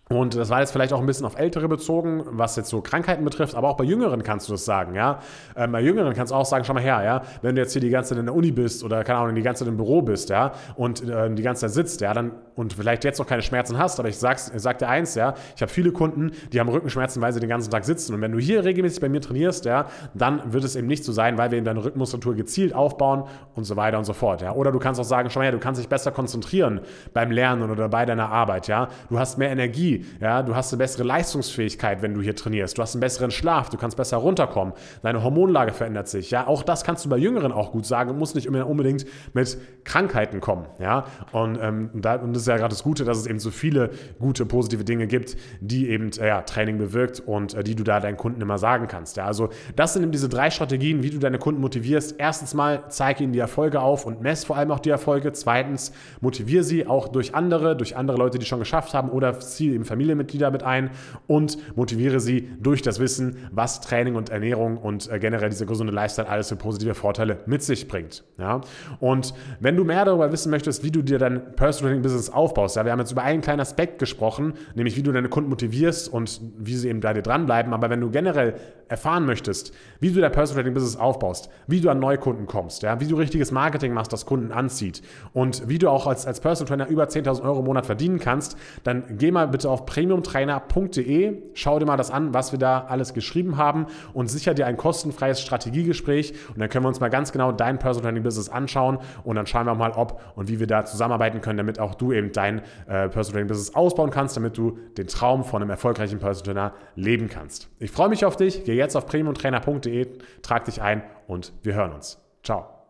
Und 0.09 0.37
das 0.37 0.49
war 0.49 0.61
jetzt 0.61 0.71
vielleicht 0.71 0.93
auch 0.93 1.01
ein 1.01 1.07
bisschen 1.07 1.27
auf 1.27 1.39
Ältere 1.39 1.69
bezogen, 1.69 2.25
was 2.31 2.57
jetzt 2.57 2.71
so 2.71 2.81
Krankheiten 2.81 3.25
betrifft, 3.25 3.55
aber 3.55 3.69
auch 3.69 3.77
bei 3.77 3.85
Jüngeren 3.85 4.23
kannst 4.23 4.49
du 4.49 4.53
das 4.53 4.65
sagen, 4.65 4.95
ja. 4.95 5.19
Ähm, 5.55 5.73
bei 5.73 5.83
Jüngeren 5.83 6.15
kannst 6.15 6.33
du 6.33 6.37
auch 6.37 6.47
sagen, 6.47 6.65
schau 6.65 6.73
mal 6.73 6.83
her, 6.83 7.03
ja, 7.05 7.23
wenn 7.43 7.55
du 7.55 7.61
jetzt 7.61 7.73
hier 7.73 7.83
die 7.83 7.91
ganze 7.91 8.11
Zeit 8.11 8.19
in 8.19 8.25
der 8.25 8.35
Uni 8.35 8.51
bist 8.51 8.83
oder 8.85 9.05
keine 9.05 9.19
Ahnung, 9.19 9.35
die 9.35 9.43
ganze 9.43 9.65
Zeit 9.65 9.69
im 9.69 9.77
Büro 9.77 10.01
bist, 10.01 10.31
ja, 10.31 10.53
und 10.77 11.07
äh, 11.07 11.35
die 11.35 11.43
ganze 11.43 11.63
Zeit 11.63 11.73
sitzt, 11.73 12.01
ja, 12.01 12.15
dann 12.15 12.33
und 12.55 12.73
vielleicht 12.73 13.05
jetzt 13.05 13.19
noch 13.19 13.27
keine 13.27 13.43
Schmerzen 13.43 13.79
hast, 13.79 14.01
aber 14.01 14.09
ich 14.09 14.19
sag's, 14.19 14.51
sag 14.57 14.79
dir 14.79 14.89
eins, 14.89 15.15
ja, 15.15 15.35
ich 15.55 15.63
habe 15.63 15.71
viele 15.71 15.93
Kunden, 15.93 16.33
die 16.53 16.59
haben 16.59 16.69
Rückenschmerzen, 16.69 17.23
weil 17.23 17.33
sie 17.33 17.41
den 17.41 17.49
ganzen 17.49 17.71
Tag 17.71 17.85
sitzen. 17.85 18.15
Und 18.15 18.21
wenn 18.21 18.33
du 18.33 18.39
hier 18.39 18.65
regelmäßig 18.65 19.01
bei 19.01 19.09
mir 19.09 19.21
trainierst, 19.21 19.65
ja, 19.65 19.87
dann 20.15 20.53
wird 20.53 20.65
es 20.65 20.75
eben 20.75 20.89
nicht 20.89 21.05
so 21.05 21.13
sein, 21.13 21.39
weil 21.39 21.51
wir 21.51 21.59
eben 21.59 21.67
deine 21.67 21.85
Rückenmuskulatur 21.85 22.35
gezielt 22.35 22.75
aufbauen 22.75 23.25
und 23.55 23.65
so 23.65 23.77
weiter 23.77 23.99
und 23.99 24.05
so 24.05 24.13
fort, 24.13 24.43
ja. 24.43 24.53
Oder 24.53 24.73
du 24.73 24.79
kannst 24.79 25.01
auch 25.01 25.05
sagen, 25.05 25.31
schau 25.31 25.41
mal 25.41 25.45
her, 25.45 25.53
du 25.53 25.59
kannst 25.59 25.81
dich 25.81 25.89
besser 25.89 26.11
konzentrieren 26.11 26.81
beim 27.13 27.31
Lernen 27.31 27.71
oder 27.71 27.89
bei 27.89 28.07
deiner 28.07 28.31
Arbeit, 28.31 28.67
ja. 28.69 28.89
Du 29.09 29.19
hast 29.19 29.39
mehr 29.39 29.51
Energie, 29.51 29.98
Ja, 30.21 30.43
du 30.43 30.55
hast 30.55 30.73
eine 30.73 30.79
bessere 30.79 31.05
Leistungsfähigkeit, 31.05 32.03
wenn 32.03 32.15
du 32.15 32.21
hier 32.21 32.35
trainierst, 32.37 32.79
du 32.79 32.83
hast 32.83 32.95
einen 32.95 33.01
besseren 33.01 33.31
Schlaf, 33.31 33.71
du 33.71 33.77
kannst 33.77 33.97
besser 33.97 34.19
runterkommen, 34.19 34.75
deine 35.03 35.23
Hormonlage 35.23 35.73
verändert 35.73 36.09
sich, 36.09 36.31
ja, 36.31 36.47
auch 36.47 36.63
das 36.63 36.85
kannst 36.85 37.05
du 37.05 37.09
bei 37.09 37.19
Jüngeren 37.19 37.53
auch 37.53 37.73
gut 37.73 37.87
sagen, 37.87 38.17
muss 38.19 38.35
nicht 38.35 38.49
unbedingt 38.49 39.07
mit 39.35 39.59
Krankheiten 39.85 40.41
kommen, 40.41 40.67
ja, 40.79 41.05
und, 41.33 41.59
ähm, 41.61 41.91
da, 41.95 42.17
und 42.17 42.33
das 42.35 42.43
ist 42.43 42.49
ja 42.49 42.57
gerade 42.57 42.71
das 42.71 42.83
Gute, 42.83 43.05
dass 43.05 43.19
es 43.19 43.27
eben 43.27 43.39
so 43.39 43.51
viele 43.51 43.91
gute, 44.19 44.47
positive 44.47 44.85
Dinge 44.85 45.07
gibt, 45.07 45.37
die 45.61 45.89
eben, 45.89 46.11
äh, 46.19 46.29
ja, 46.29 46.43
Training 46.43 46.79
bewirkt 46.79 47.21
und 47.21 47.55
äh, 47.55 47.65
die 47.65 47.75
du 47.75 47.85
da 47.85 48.01
deinen 48.01 48.17
Kunden 48.17 48.41
immer 48.41 48.59
sagen 48.59 48.87
kannst, 48.89 49.17
ja, 49.17 49.25
also 49.25 49.51
das 49.77 49.93
sind 49.93 50.03
eben 50.03 50.13
diese 50.13 50.29
drei 50.29 50.51
Strategien, 50.51 51.03
wie 51.03 51.11
du 51.11 51.19
deine 51.19 51.39
Kunden 51.39 51.61
motivierst. 51.61 52.17
Erstens 52.19 52.55
mal, 52.55 52.85
zeige 52.89 53.25
ihnen 53.25 53.33
die 53.33 53.39
Erfolge 53.39 53.81
auf 53.81 54.07
und 54.07 54.21
mess 54.21 54.45
vor 54.45 54.57
allem 54.57 54.71
auch 54.71 54.81
die 54.81 54.91
Erfolge. 54.91 55.33
Zweitens, 55.33 55.93
motiviere 56.21 56.65
sie 56.65 56.87
auch 56.87 57.09
durch 57.09 57.35
andere, 57.35 57.77
durch 57.77 57.97
andere 57.97 58.19
Leute, 58.19 58.39
die 58.39 58.47
schon 58.47 58.59
geschafft 58.59 58.95
haben 58.95 59.11
oder 59.11 59.39
ziehe 59.39 59.75
eben 59.75 59.85
Familienmitglieder 59.89 60.51
mit 60.51 60.63
ein 60.63 60.91
und 61.27 61.59
motiviere 61.77 62.21
sie 62.21 62.49
durch 62.61 62.83
das 62.83 63.01
Wissen, 63.01 63.37
was 63.51 63.81
Training 63.81 64.15
und 64.15 64.31
Ernährung 64.31 64.77
und 64.77 65.11
äh, 65.11 65.19
generell 65.19 65.51
diese 65.51 65.67
gesunde 65.67 65.93
Lifestyle 65.93 66.29
alles 66.29 66.49
für 66.49 66.57
positive 66.57 66.95
Vorteile 66.95 67.39
mit 67.47 67.63
sich 67.63 67.89
bringt. 67.89 68.25
Ja? 68.39 68.61
Und 69.01 69.35
wenn 69.61 69.77
du 69.77 69.85
mehr 69.85 70.05
darüber 70.05 70.31
wissen 70.33 70.51
möchtest, 70.51 70.85
wie 70.85 70.91
du 70.91 71.03
dir 71.03 71.19
dein 71.19 71.55
Personal 71.57 71.91
Training 71.91 72.03
Business 72.03 72.31
aufbaust, 72.31 72.77
ja, 72.77 72.85
wir 72.85 72.93
haben 72.93 73.01
jetzt 73.01 73.13
über 73.13 73.23
einen 73.23 73.41
kleinen 73.41 73.61
Aspekt 73.61 73.99
gesprochen, 73.99 74.55
nämlich 74.75 74.97
wie 74.97 75.03
du 75.03 75.13
deine 75.13 75.29
Kunden 75.29 75.51
motivierst 75.51 76.13
und 76.13 76.41
wie 76.59 76.77
sie 76.77 76.89
eben 76.89 77.01
bei 77.01 77.13
dir 77.13 77.23
dranbleiben, 77.23 77.73
aber 77.73 77.91
wenn 77.91 78.01
du 78.01 78.11
generell 78.11 78.55
erfahren 78.89 79.27
möchtest, 79.27 79.73
wie 80.01 80.11
du 80.11 80.21
dein 80.21 80.33
Personal 80.33 80.63
Training 80.63 80.75
Business 80.75 80.97
aufbaust, 80.97 81.51
wie 81.67 81.81
du 81.81 81.91
an 81.91 81.99
Neukunden 81.99 82.47
kommst, 82.47 82.83
ja, 82.83 83.01
wie 83.01 83.07
du 83.07 83.17
richtiges 83.17 83.53
Marketing 83.53 83.93
machst, 83.93 84.13
das 84.13 84.27
Kunden 84.27 84.53
anzieht 84.53 85.03
und 85.33 85.69
wie 85.69 85.79
du 85.79 85.91
auch 85.91 86.07
als, 86.07 86.27
als 86.27 86.41
Personal 86.41 86.69
Trainer 86.69 86.89
über 86.89 87.05
10.000 87.05 87.43
Euro 87.43 87.61
im 87.61 87.67
Monat 87.67 87.87
verdienen 87.87 88.19
kannst, 88.19 88.57
dann 88.85 89.05
geh 89.19 89.31
mal 89.31 89.49
bitte 89.49 89.71
auf 89.79 89.87
premiumtrainer.de, 89.87 91.43
schau 91.55 91.79
dir 91.79 91.87
mal 91.87 91.97
das 91.97 92.11
an, 92.11 92.35
was 92.35 92.53
wir 92.53 92.59
da 92.59 92.87
alles 92.89 93.15
geschrieben 93.15 93.57
haben 93.57 93.87
und 94.13 94.29
sicher 94.29 94.55
dir 94.55 94.67
ein 94.67 94.77
kostenfreies 94.77 95.41
Strategiegespräch 95.41 96.35
und 96.49 96.59
dann 96.59 96.69
können 96.69 96.85
wir 96.85 96.89
uns 96.89 97.01
mal 97.01 97.09
ganz 97.09 97.33
genau 97.33 97.53
dein 97.53 97.79
Personal 97.79 98.11
Training 98.11 98.25
Business 98.25 98.49
anschauen 98.49 98.99
und 99.25 99.37
dann 99.37 99.47
schauen 99.47 99.67
wir 99.67 99.75
mal, 99.75 99.93
ob 99.93 100.21
und 100.35 100.49
wie 100.49 100.59
wir 100.59 100.67
da 100.67 100.85
zusammenarbeiten 100.85 101.41
können, 101.41 101.59
damit 101.59 101.79
auch 101.79 101.95
du 101.95 102.13
eben 102.13 102.33
dein 102.33 102.59
äh, 102.87 103.09
Personal 103.09 103.33
Training 103.33 103.49
Business 103.49 103.75
ausbauen 103.75 104.11
kannst, 104.11 104.37
damit 104.37 104.57
du 104.57 104.79
den 104.97 105.07
Traum 105.07 105.45
von 105.45 105.63
einem 105.63 105.71
erfolgreichen 105.71 106.19
Personal 106.19 106.55
Trainer 106.55 106.73
leben 106.97 107.29
kannst. 107.29 107.69
Ich 107.79 107.91
freue 107.91 108.09
mich 108.09 108.25
auf 108.25 108.37
dich, 108.37 108.65
geh 108.65 108.75
jetzt 108.75 108.97
auf 108.97 109.07
premiumtrainer.de, 109.07 110.09
trag 110.43 110.65
dich 110.65 110.83
ein 110.83 111.03
und 111.27 111.53
wir 111.63 111.75
hören 111.75 111.93
uns. 111.93 112.19
Ciao. 112.43 112.78